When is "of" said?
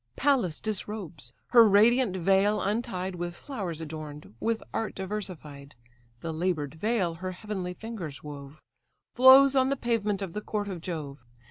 10.23-10.33, 10.69-10.81